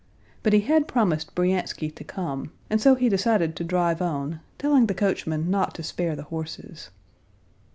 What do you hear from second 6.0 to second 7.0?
the horses.